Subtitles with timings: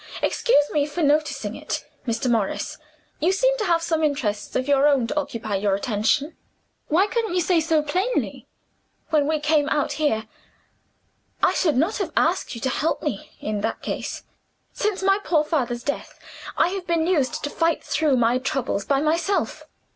[0.23, 2.27] Excuse me for noticing it, Mr.
[2.27, 2.79] Morris
[3.19, 6.35] you seem to have some interests of your own to occupy your attention.
[6.87, 8.47] Why couldn't you say so plainly
[9.11, 10.25] when we came out here?
[11.43, 14.23] I should not have asked you to help me, in that case.
[14.73, 16.17] Since my poor father's death,
[16.57, 19.65] I have been used to fight through my troubles by myself."